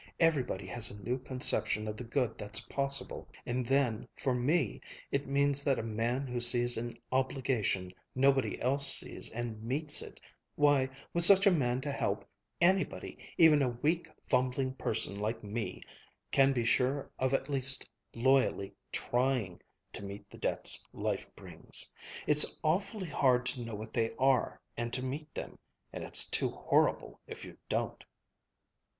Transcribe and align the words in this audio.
Everybody 0.19 0.65
has 0.65 0.89
a 0.89 0.95
new 0.97 1.19
conception 1.19 1.87
of 1.87 1.95
the 1.95 2.03
good 2.03 2.35
that's 2.35 2.59
possible. 2.59 3.27
And 3.45 3.67
then 3.67 4.07
for 4.15 4.33
me, 4.33 4.81
it 5.11 5.27
means 5.27 5.63
that 5.63 5.77
a 5.77 5.83
man 5.83 6.25
who 6.25 6.39
sees 6.41 6.75
an 6.75 6.97
obligation 7.11 7.93
nobody 8.15 8.59
else 8.59 8.87
sees 8.91 9.29
and 9.31 9.61
meets 9.61 10.01
it 10.01 10.19
why, 10.55 10.89
with 11.13 11.23
such 11.23 11.45
a 11.45 11.51
man 11.51 11.81
to 11.81 11.91
help, 11.91 12.27
anybody, 12.59 13.15
even 13.37 13.61
a 13.61 13.69
weak 13.69 14.09
fumbling 14.27 14.73
person 14.73 15.19
like 15.19 15.43
me, 15.43 15.83
can 16.31 16.51
be 16.51 16.65
sure 16.65 17.11
of 17.19 17.31
at 17.35 17.47
least 17.47 17.87
loyally 18.15 18.73
trying 18.91 19.61
to 19.93 20.03
meet 20.03 20.27
the 20.31 20.39
debts 20.39 20.83
life 20.93 21.27
brings. 21.35 21.93
It's 22.25 22.57
awfully 22.63 23.09
hard 23.09 23.45
to 23.45 23.61
know 23.61 23.75
what 23.75 23.93
they 23.93 24.15
are, 24.17 24.59
and 24.75 24.91
to 24.93 25.03
meet 25.05 25.31
them 25.35 25.59
and 25.93 26.03
it's 26.03 26.27
too 26.27 26.49
horrible 26.49 27.19
if 27.27 27.45
you 27.45 27.55
don't." 27.69 28.03